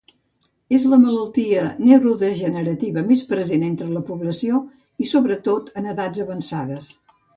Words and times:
És 0.75 0.85
la 0.93 0.97
malaltia 1.01 1.65
neurodegenerativa 1.89 3.03
més 3.11 3.23
present 3.33 3.67
entre 3.67 3.91
la 3.91 4.01
població, 4.09 4.63
i 5.05 5.11
sobretot, 5.11 5.71
en 5.83 5.91
edats 5.93 6.25
avançades. 6.25 6.91